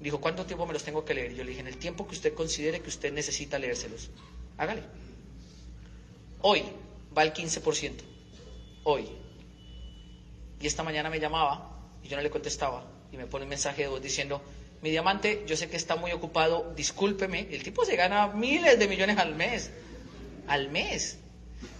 [0.00, 1.34] Dijo, ¿cuánto tiempo me los tengo que leer?
[1.34, 4.10] Yo le dije, en el tiempo que usted considere que usted necesita leérselos.
[4.58, 4.82] Hágale.
[6.42, 6.62] Hoy
[7.16, 7.92] va el 15%.
[8.82, 9.08] Hoy.
[10.60, 11.73] Y esta mañana me llamaba
[12.04, 12.86] y yo no le contestaba.
[13.10, 14.42] Y me pone un mensaje de voz diciendo,
[14.82, 17.48] mi diamante, yo sé que está muy ocupado, discúlpeme.
[17.50, 19.70] El tipo se gana miles de millones al mes.
[20.46, 21.18] Al mes.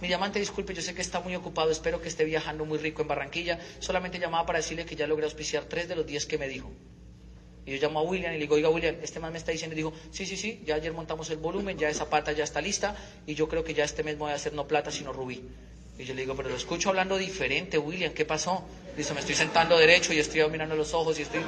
[0.01, 3.03] Mi diamante, disculpe, yo sé que está muy ocupado, espero que esté viajando muy rico
[3.03, 3.59] en Barranquilla.
[3.79, 6.71] Solamente llamaba para decirle que ya logré auspiciar tres de los diez que me dijo.
[7.65, 9.73] Y yo llamo a William y le digo, oiga William, este man me está diciendo,
[9.73, 12.61] y dijo, sí, sí, sí, ya ayer montamos el volumen, ya esa pata ya está
[12.61, 15.43] lista, y yo creo que ya este mes voy a hacer no plata, sino rubí.
[15.97, 18.63] Y yo le digo, pero lo escucho hablando diferente, William, ¿qué pasó?
[18.97, 21.41] Dice, me estoy sentando derecho y estoy mirando los ojos y estoy...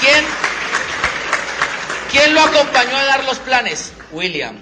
[0.00, 0.24] ¿Quién
[2.10, 3.92] ¿Quién lo acompañó a dar los planes?
[4.12, 4.58] William.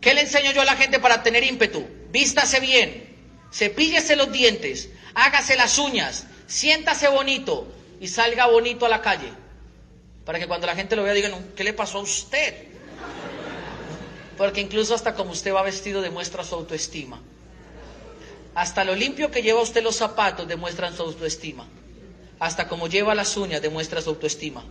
[0.00, 1.86] ¿Qué le enseño yo a la gente para tener ímpetu?
[2.10, 3.16] Vístase bien,
[3.52, 9.30] cepíllese los dientes, hágase las uñas, siéntase bonito y salga bonito a la calle.
[10.24, 12.69] Para que cuando la gente lo vea digan, ¿qué le pasó a usted?
[14.40, 17.20] Porque incluso hasta como usted va vestido demuestra su autoestima.
[18.54, 21.66] Hasta lo limpio que lleva usted los zapatos demuestran su autoestima.
[22.38, 24.64] Hasta como lleva las uñas demuestra su autoestima.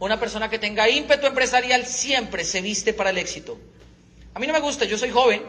[0.00, 3.60] Una persona que tenga ímpetu empresarial siempre se viste para el éxito.
[4.34, 5.40] A mí no me gusta, yo soy joven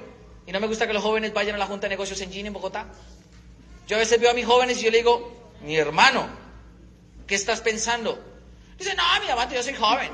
[0.45, 2.49] y no me gusta que los jóvenes vayan a la Junta de Negocios en Gine,
[2.49, 2.85] en Bogotá.
[3.87, 6.27] Yo a veces veo a mis jóvenes y yo le digo, mi hermano,
[7.25, 8.23] ¿qué estás pensando?
[8.77, 10.11] Dice, no, mi amante, yo soy joven.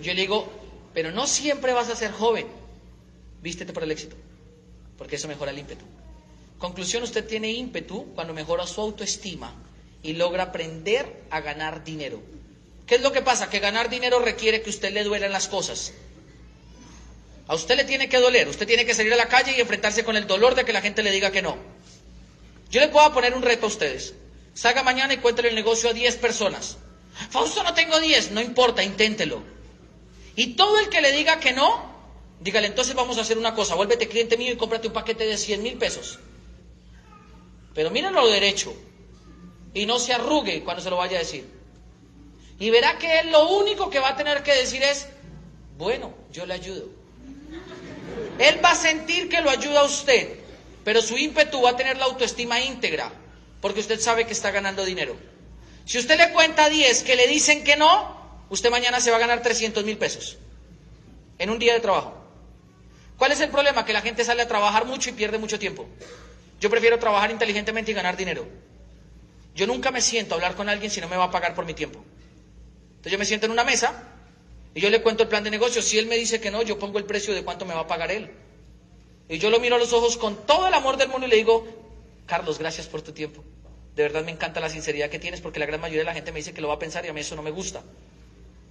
[0.00, 0.50] Yo le digo,
[0.94, 2.46] pero no siempre vas a ser joven.
[3.42, 4.16] Vístete para el éxito,
[4.98, 5.84] porque eso mejora el ímpetu.
[6.58, 9.54] Conclusión, usted tiene ímpetu cuando mejora su autoestima
[10.02, 12.20] y logra aprender a ganar dinero.
[12.86, 13.50] ¿Qué es lo que pasa?
[13.50, 15.92] Que ganar dinero requiere que usted le duelen las cosas.
[17.48, 20.04] A usted le tiene que doler, usted tiene que salir a la calle y enfrentarse
[20.04, 21.56] con el dolor de que la gente le diga que no.
[22.70, 24.14] Yo le puedo poner un reto a ustedes.
[24.54, 26.78] Salga mañana y cuéntele el negocio a 10 personas.
[27.30, 29.42] Fausto, no tengo 10, no importa, inténtelo.
[30.36, 31.96] Y todo el que le diga que no,
[32.40, 35.36] dígale, entonces vamos a hacer una cosa, vuélvete cliente mío y cómprate un paquete de
[35.36, 36.18] 100 mil pesos.
[37.74, 38.74] Pero mírenlo lo derecho,
[39.72, 41.46] y no se arrugue cuando se lo vaya a decir.
[42.58, 45.06] Y verá que él lo único que va a tener que decir es,
[45.76, 46.86] bueno, yo le ayudo.
[48.38, 50.38] Él va a sentir que lo ayuda a usted,
[50.84, 53.12] pero su ímpetu va a tener la autoestima íntegra,
[53.60, 55.16] porque usted sabe que está ganando dinero.
[55.84, 58.15] Si usted le cuenta 10 que le dicen que no,
[58.50, 60.38] usted mañana se va a ganar 300 mil pesos
[61.38, 62.14] en un día de trabajo.
[63.18, 63.84] ¿Cuál es el problema?
[63.84, 65.86] Que la gente sale a trabajar mucho y pierde mucho tiempo.
[66.60, 68.46] Yo prefiero trabajar inteligentemente y ganar dinero.
[69.54, 71.64] Yo nunca me siento a hablar con alguien si no me va a pagar por
[71.64, 72.04] mi tiempo.
[72.90, 74.02] Entonces yo me siento en una mesa
[74.74, 75.80] y yo le cuento el plan de negocio.
[75.80, 77.86] Si él me dice que no, yo pongo el precio de cuánto me va a
[77.86, 78.30] pagar él.
[79.28, 81.36] Y yo lo miro a los ojos con todo el amor del mundo y le
[81.36, 81.66] digo,
[82.26, 83.42] Carlos, gracias por tu tiempo.
[83.94, 86.32] De verdad me encanta la sinceridad que tienes porque la gran mayoría de la gente
[86.32, 87.82] me dice que lo va a pensar y a mí eso no me gusta.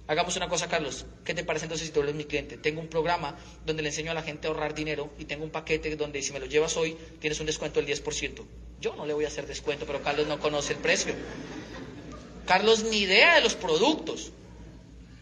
[0.08, 1.04] Hagamos una cosa, Carlos.
[1.24, 2.56] ¿Qué te parece entonces si tú eres mi cliente?
[2.56, 5.50] Tengo un programa donde le enseño a la gente a ahorrar dinero y tengo un
[5.50, 8.44] paquete donde si me lo llevas hoy tienes un descuento del 10%.
[8.80, 11.14] Yo no le voy a hacer descuento, pero Carlos no conoce el precio.
[12.46, 14.30] Carlos ni idea de los productos.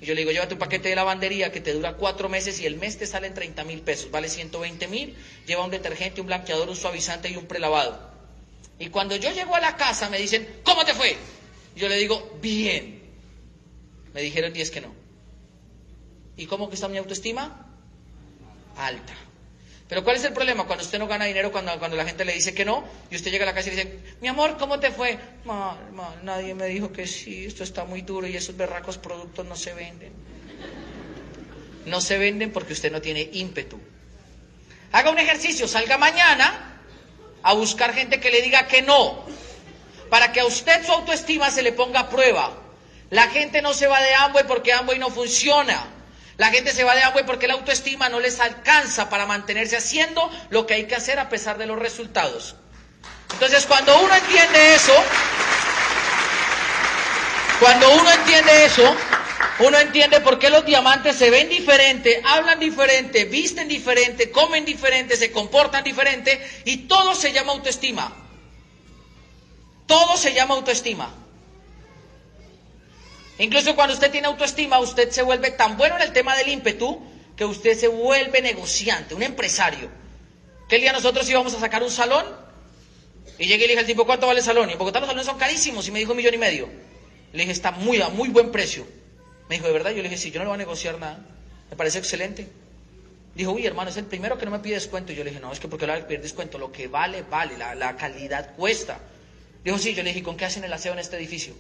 [0.03, 2.67] Y yo le digo, llévate un paquete de lavandería que te dura cuatro meses y
[2.67, 5.17] el mes te salen 30 mil pesos, vale 120 mil,
[5.47, 8.13] lleva un detergente, un blanqueador, un suavizante y un prelavado.
[8.79, 11.17] Y cuando yo llego a la casa me dicen, ¿cómo te fue?
[11.75, 13.04] yo le digo, bien.
[14.15, 14.95] Me dijeron 10 que no.
[16.37, 17.67] ¿Y cómo que está mi autoestima?
[18.77, 19.15] Alta.
[19.89, 20.65] Pero ¿cuál es el problema?
[20.65, 23.31] Cuando usted no gana dinero, cuando, cuando la gente le dice que no, y usted
[23.31, 25.19] llega a la casa y le dice, mi amor, ¿cómo te fue?
[25.45, 29.45] Mal, mal, nadie me dijo que sí, esto está muy duro y esos berracos productos
[29.45, 30.13] no se venden.
[31.85, 33.79] No se venden porque usted no tiene ímpetu.
[34.93, 36.81] Haga un ejercicio, salga mañana
[37.43, 39.27] a buscar gente que le diga que no,
[40.09, 42.64] para que a usted su autoestima se le ponga a prueba.
[43.11, 45.87] La gente no se va de Amway porque Amway no funciona.
[46.37, 50.31] La gente se va de Amway porque la autoestima no les alcanza para mantenerse haciendo
[50.51, 52.57] lo que hay que hacer a pesar de los resultados.
[53.33, 54.95] Entonces, cuando uno entiende eso,
[57.61, 58.97] cuando uno entiende eso,
[59.61, 65.17] uno entiende por qué los diamantes se ven diferente, hablan diferente, visten diferente, comen diferente,
[65.17, 68.13] se comportan diferente y todo se llama autoestima.
[69.87, 71.24] Todo se llama autoestima.
[73.45, 76.99] Incluso cuando usted tiene autoestima, usted se vuelve tan bueno en el tema del ímpetu
[77.37, 79.91] que usted se vuelve negociante, un empresario.
[80.67, 82.25] Que día nosotros íbamos a sacar un salón
[83.39, 84.71] y llegué y le dije al tipo, ¿cuánto vale el salón?
[84.71, 86.71] Y en Bogotá los salones son carísimos y me dijo un millón y medio.
[87.35, 88.87] Le dije, está muy a muy buen precio.
[89.51, 89.91] Me dijo, ¿de verdad?
[89.91, 91.19] Yo le dije, sí, yo no le voy a negociar nada.
[91.69, 92.49] Me parece excelente.
[93.35, 95.13] Dijo, uy, hermano, es el primero que no me pide descuento.
[95.13, 96.89] Y yo le dije, no, es que porque le voy a pedir descuento, lo que
[96.89, 99.01] vale, vale, la, la calidad cuesta.
[99.63, 101.53] Dijo, sí, yo le dije, ¿con qué hacen el aseo en este edificio?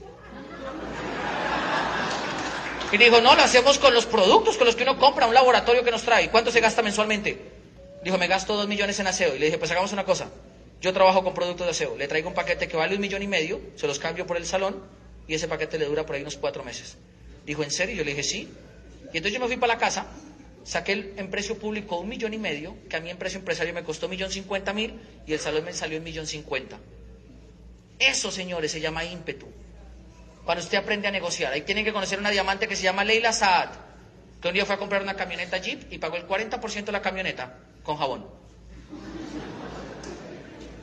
[2.94, 5.82] Y dijo, no, lo hacemos con los productos con los que uno compra, un laboratorio
[5.82, 6.30] que nos trae.
[6.30, 7.36] ¿Cuánto se gasta mensualmente?
[8.04, 9.34] Dijo, me gasto dos millones en aseo.
[9.34, 10.30] Y le dije, pues hagamos una cosa.
[10.80, 11.96] Yo trabajo con productos de aseo.
[11.96, 14.46] Le traigo un paquete que vale un millón y medio, se los cambio por el
[14.46, 14.80] salón
[15.26, 16.96] y ese paquete le dura por ahí unos cuatro meses.
[17.44, 17.96] Dijo, ¿en serio?
[17.96, 18.48] Yo le dije, sí.
[19.12, 20.06] Y entonces yo me fui para la casa,
[20.62, 23.74] saqué el, en precio público un millón y medio, que a mí en precio empresario
[23.74, 26.78] me costó un millón cincuenta mil y el salón me salió un millón cincuenta.
[27.98, 29.48] Eso, señores, se llama ímpetu
[30.44, 31.52] cuando usted aprende a negociar.
[31.52, 33.70] Ahí tienen que conocer una diamante que se llama Leila Saad,
[34.40, 37.00] que un día fue a comprar una camioneta Jeep y pagó el 40% de la
[37.00, 38.26] camioneta con jabón.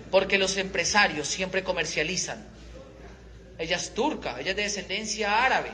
[0.09, 2.45] Porque los empresarios siempre comercializan.
[3.57, 5.69] Ella es turca, ella es de descendencia árabe.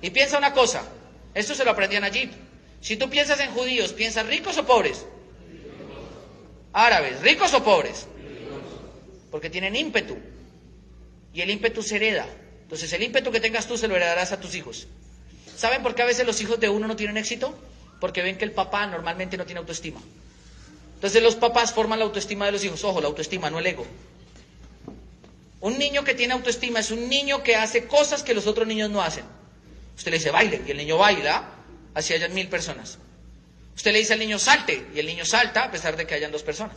[0.00, 0.84] Y piensa una cosa,
[1.34, 2.32] esto se lo aprendían a Jeep.
[2.80, 5.04] Si tú piensas en judíos, ¿piensas ricos o pobres?
[6.72, 8.06] Árabes, ricos o pobres?
[9.30, 10.31] Porque tienen ímpetu.
[11.34, 12.26] Y el ímpetu se hereda.
[12.62, 14.86] Entonces el ímpetu que tengas tú se lo heredarás a tus hijos.
[15.56, 17.56] ¿Saben por qué a veces los hijos de uno no tienen éxito?
[18.00, 20.00] Porque ven que el papá normalmente no tiene autoestima.
[20.94, 22.82] Entonces los papás forman la autoestima de los hijos.
[22.84, 23.86] Ojo, la autoestima, no el ego.
[25.60, 28.90] Un niño que tiene autoestima es un niño que hace cosas que los otros niños
[28.90, 29.24] no hacen.
[29.96, 31.50] Usted le dice baile y el niño baila,
[31.94, 32.98] así hayan mil personas.
[33.76, 36.32] Usted le dice al niño salte y el niño salta a pesar de que hayan
[36.32, 36.76] dos personas.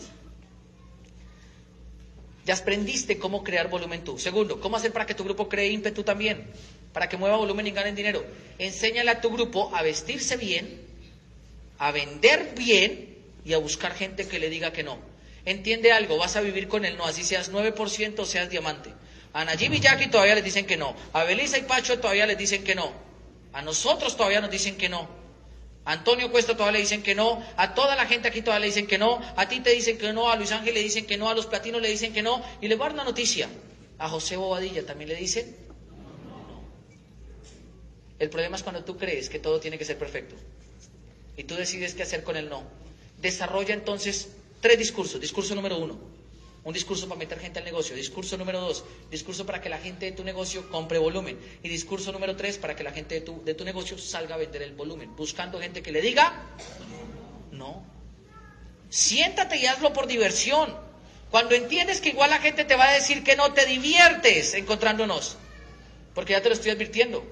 [2.45, 4.19] Ya aprendiste cómo crear volumen tú.
[4.19, 6.47] Segundo, cómo hacer para que tu grupo cree ímpetu también,
[6.93, 8.23] para que mueva volumen y gane dinero.
[8.59, 10.81] Enséñale a tu grupo a vestirse bien,
[11.79, 14.99] a vender bien y a buscar gente que le diga que no.
[15.45, 18.91] Entiende algo, vas a vivir con el no, así seas 9% o seas diamante.
[19.33, 20.95] A Najib y Jackie todavía les dicen que no.
[21.13, 22.91] A Belisa y Pacho todavía les dicen que no.
[23.53, 25.09] A nosotros todavía nos dicen que no.
[25.85, 28.87] Antonio Cuesta todavía le dicen que no, a toda la gente aquí todavía le dicen
[28.87, 31.29] que no, a ti te dicen que no, a Luis Ángel le dicen que no,
[31.29, 33.47] a los platinos le dicen que no, y le voy a dar una noticia,
[33.99, 35.55] a José Bobadilla también le dicen.
[38.17, 40.35] El problema es cuando tú crees que todo tiene que ser perfecto
[41.37, 42.63] y tú decides qué hacer con el no.
[43.21, 44.29] Desarrolla entonces
[44.61, 45.19] tres discursos.
[45.19, 45.99] Discurso número uno,
[46.65, 47.95] un discurso para meter gente al negocio.
[47.95, 51.39] Discurso número dos, discurso para que la gente de tu negocio compre volumen.
[51.61, 54.37] Y discurso número tres, para que la gente de tu, de tu negocio salga a
[54.39, 55.15] vender el volumen.
[55.15, 56.43] Buscando gente que le diga,
[57.51, 57.85] no.
[58.89, 60.75] Siéntate y hazlo por diversión.
[61.29, 65.37] Cuando entiendes que igual la gente te va a decir que no, te diviertes encontrándonos.
[66.15, 67.23] Porque ya te lo estoy advirtiendo.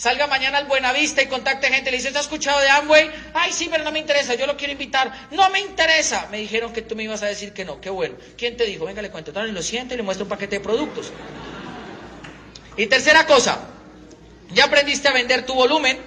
[0.00, 1.90] Salga mañana al Buenavista y contacte gente.
[1.90, 3.10] Le dice, ¿has escuchado de Amway?
[3.34, 4.34] Ay, sí, pero no me interesa.
[4.34, 5.28] Yo lo quiero invitar.
[5.30, 6.26] No me interesa.
[6.30, 7.82] Me dijeron que tú me ibas a decir que no.
[7.82, 8.16] Qué bueno.
[8.38, 8.86] ¿Quién te dijo?
[8.86, 9.30] Venga, le cuento.
[9.46, 11.12] y lo siente y le muestro un paquete de productos.
[12.78, 13.68] Y tercera cosa.
[14.54, 16.00] Ya aprendiste a vender tu volumen.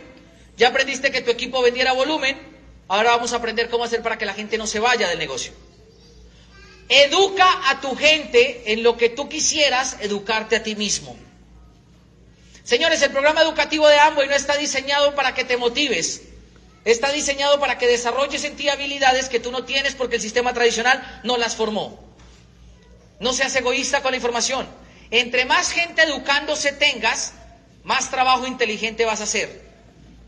[0.57, 2.35] Ya aprendiste que tu equipo vendiera volumen.
[2.87, 5.53] Ahora vamos a aprender cómo hacer para que la gente no se vaya del negocio.
[6.89, 11.15] Educa a tu gente en lo que tú quisieras educarte a ti mismo.
[12.63, 16.21] Señores, el programa educativo de Amway no está diseñado para que te motives.
[16.85, 20.53] Está diseñado para que desarrolles en ti habilidades que tú no tienes porque el sistema
[20.53, 21.99] tradicional no las formó.
[23.19, 24.67] No seas egoísta con la información.
[25.11, 27.33] Entre más gente educándose tengas,
[27.83, 29.61] más trabajo inteligente vas a hacer.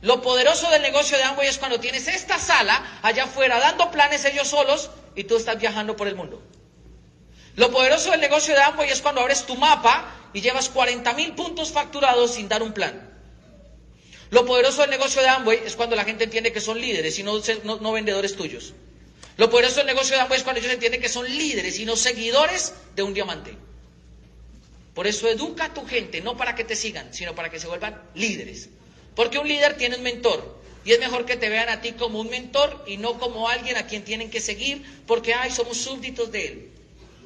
[0.01, 4.23] Lo poderoso del negocio de Amway es cuando tienes esta sala allá afuera dando planes
[4.25, 6.41] ellos solos y tú estás viajando por el mundo.
[7.55, 11.33] Lo poderoso del negocio de Amway es cuando abres tu mapa y llevas 40 mil
[11.33, 13.09] puntos facturados sin dar un plan.
[14.29, 17.23] Lo poderoso del negocio de Amway es cuando la gente entiende que son líderes y
[17.23, 18.73] no, vendedores tuyos.
[19.37, 21.95] Lo poderoso del negocio de Amway es cuando ellos entienden que son líderes y no
[21.95, 23.57] seguidores de un diamante.
[24.93, 27.67] Por eso educa a tu gente, no para que te sigan, sino para que se
[27.67, 28.69] vuelvan líderes.
[29.15, 30.59] Porque un líder tiene un mentor.
[30.83, 33.77] Y es mejor que te vean a ti como un mentor y no como alguien
[33.77, 36.74] a quien tienen que seguir porque, ay, somos súbditos de él.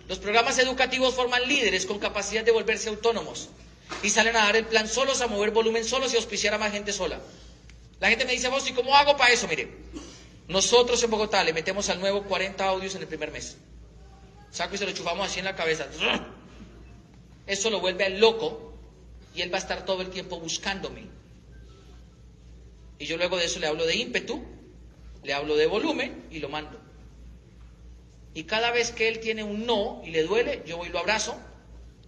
[0.10, 3.50] Los programas educativos forman líderes con capacidad de volverse autónomos
[4.02, 6.72] y salen a dar el plan solos, a mover volumen solos y auspiciar a más
[6.72, 7.22] gente sola.
[8.00, 9.48] La gente me dice, vos, ¿y cómo hago para eso?
[9.48, 9.69] Mire,
[10.48, 13.58] nosotros en Bogotá le metemos al nuevo 40 audios en el primer mes.
[14.50, 15.86] Saco y se lo chufamos así en la cabeza.
[17.45, 18.74] Eso lo vuelve al loco
[19.36, 21.06] y él va a estar todo el tiempo buscándome.
[22.98, 24.43] Y yo luego de eso le hablo de ímpetu,
[25.22, 26.88] le hablo de volumen y lo mando.
[28.34, 31.00] Y cada vez que él tiene un no y le duele, yo voy y lo
[31.00, 31.38] abrazo,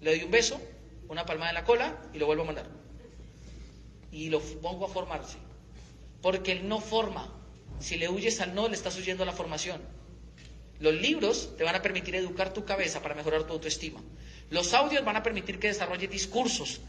[0.01, 0.61] le doy un beso,
[1.09, 2.67] una palmada en la cola y lo vuelvo a mandar.
[4.11, 5.37] Y lo pongo a formarse.
[6.21, 7.33] Porque el no forma.
[7.79, 9.81] Si le huyes al no, le estás huyendo a la formación.
[10.79, 14.01] Los libros te van a permitir educar tu cabeza para mejorar tu autoestima.
[14.49, 16.81] Los audios van a permitir que desarrolle discursos.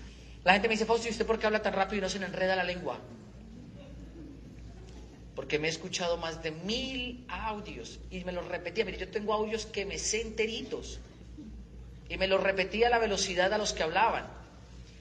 [0.45, 2.19] La gente me dice, Fausto, ¿y usted por qué habla tan rápido y no se
[2.19, 2.99] enreda la lengua?
[5.35, 8.85] Porque me he escuchado más de mil audios y me los repetía.
[8.85, 11.01] Mire, yo tengo audios que me sé enteritos
[12.09, 14.27] y me los repetía a la velocidad a los que hablaban.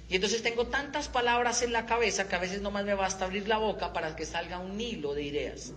[0.09, 3.47] Y entonces tengo tantas palabras en la cabeza que a veces nomás me basta abrir
[3.47, 5.73] la boca para que salga un hilo de ideas.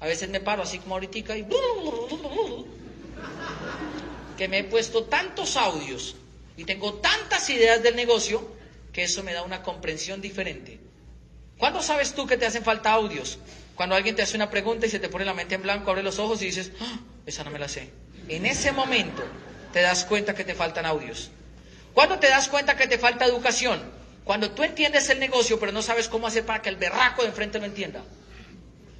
[0.00, 1.46] A veces me paro así como ahorita y...
[4.36, 6.16] que me he puesto tantos audios
[6.56, 8.46] y tengo tantas ideas del negocio
[8.92, 10.85] que eso me da una comprensión diferente.
[11.58, 13.38] ¿Cuándo sabes tú que te hacen falta audios?
[13.74, 16.02] Cuando alguien te hace una pregunta y se te pone la mente en blanco, abre
[16.02, 17.90] los ojos y dices, ah, esa no me la sé.
[18.28, 19.22] En ese momento
[19.72, 21.30] te das cuenta que te faltan audios.
[21.94, 23.82] ¿Cuándo te das cuenta que te falta educación?
[24.24, 27.28] Cuando tú entiendes el negocio, pero no sabes cómo hacer para que el berraco de
[27.28, 28.02] enfrente lo entienda.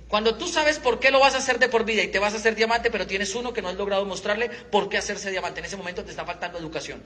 [0.08, 2.32] Cuando tú sabes por qué lo vas a hacer de por vida y te vas
[2.32, 5.60] a hacer diamante, pero tienes uno que no has logrado mostrarle por qué hacerse diamante,
[5.60, 7.02] en ese momento te está faltando educación.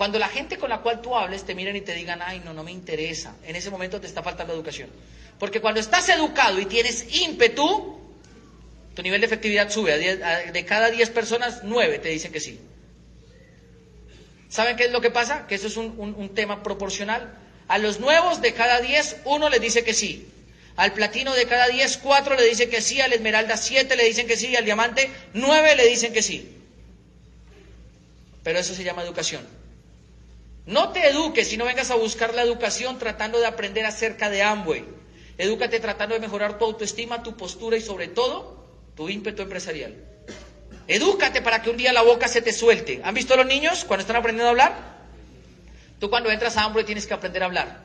[0.00, 2.54] Cuando la gente con la cual tú hables te miren y te digan, ay, no,
[2.54, 4.88] no me interesa, en ese momento te está faltando educación.
[5.38, 8.00] Porque cuando estás educado y tienes ímpetu,
[8.94, 9.98] tu nivel de efectividad sube.
[9.98, 12.58] de cada 10 personas, 9 te dicen que sí.
[14.48, 15.46] ¿Saben qué es lo que pasa?
[15.46, 17.36] Que eso es un, un tema proporcional.
[17.68, 20.30] A los nuevos de cada 10, uno les dice que sí.
[20.76, 23.02] Al platino de cada 10, 4 le dicen que sí.
[23.02, 24.56] Al esmeralda, 7 le dicen que sí.
[24.56, 26.56] Al diamante, 9 le dicen que sí.
[28.42, 29.59] Pero eso se llama educación.
[30.70, 34.44] No te eduques si no vengas a buscar la educación tratando de aprender acerca de
[34.44, 34.84] Amway.
[35.36, 39.96] Edúcate tratando de mejorar tu autoestima, tu postura y sobre todo tu ímpetu empresarial.
[40.86, 43.00] Edúcate para que un día la boca se te suelte.
[43.02, 44.74] ¿Han visto los niños cuando están aprendiendo a hablar?
[45.98, 47.82] Tú cuando entras a Amway tienes que aprender a hablar.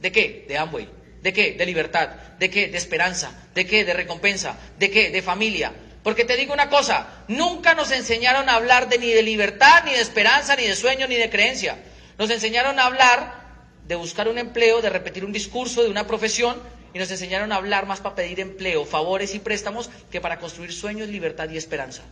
[0.00, 0.44] ¿De qué?
[0.48, 0.88] De Amway.
[1.22, 1.52] ¿De qué?
[1.52, 2.08] De libertad.
[2.40, 2.66] ¿De qué?
[2.66, 3.30] De esperanza.
[3.54, 3.84] ¿De qué?
[3.84, 4.58] De recompensa.
[4.76, 5.10] ¿De qué?
[5.10, 5.72] De familia.
[6.02, 9.92] Porque te digo una cosa, nunca nos enseñaron a hablar de ni de libertad, ni
[9.92, 11.78] de esperanza, ni de sueño, ni de creencia.
[12.18, 13.44] Nos enseñaron a hablar
[13.86, 16.60] de buscar un empleo, de repetir un discurso de una profesión
[16.92, 20.72] y nos enseñaron a hablar más para pedir empleo, favores y préstamos que para construir
[20.72, 22.02] sueños, libertad y esperanza.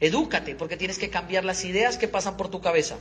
[0.00, 2.96] Edúcate, porque tienes que cambiar las ideas que pasan por tu cabeza.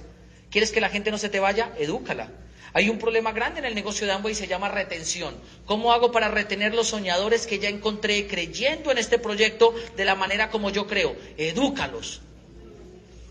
[0.49, 1.71] ¿Quieres que la gente no se te vaya?
[1.77, 2.31] Edúcala.
[2.73, 5.35] Hay un problema grande en el negocio de Amway y se llama retención.
[5.65, 10.15] ¿Cómo hago para retener los soñadores que ya encontré creyendo en este proyecto de la
[10.15, 11.15] manera como yo creo?
[11.37, 12.21] Edúcalos.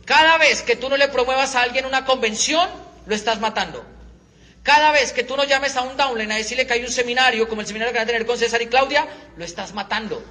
[0.04, 2.68] Cada vez que tú no le promuevas a alguien una convención,
[3.06, 3.84] lo estás matando.
[4.62, 7.48] Cada vez que tú no llames a un downline a decirle que hay un seminario,
[7.48, 10.22] como el seminario que van a tener con César y Claudia, lo estás matando.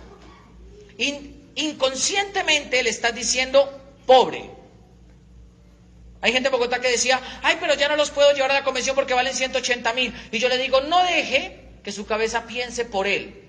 [1.56, 4.50] inconscientemente le estás diciendo pobre.
[6.20, 8.64] Hay gente en Bogotá que decía, ay, pero ya no los puedo llevar a la
[8.64, 10.14] convención porque valen 180 mil.
[10.32, 13.42] Y yo le digo, no deje que su cabeza piense por él.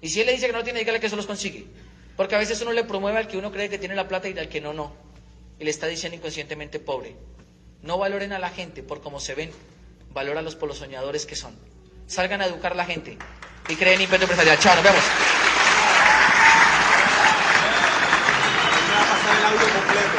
[0.00, 1.66] Y si él le dice que no tiene, dígale que eso los consigue.
[2.16, 4.38] Porque a veces uno le promueve al que uno cree que tiene la plata y
[4.38, 4.92] al que no, no.
[5.60, 7.14] Y le está diciendo inconscientemente pobre.
[7.82, 9.50] No valoren a la gente por cómo se ven,
[10.12, 11.54] valóralos por los soñadores que son.
[12.06, 13.18] Salgan a educar a la gente
[13.68, 14.58] y creen imperio empresarial.
[14.58, 15.02] Chao, nos vemos.
[18.90, 20.17] a pasar el audio completo.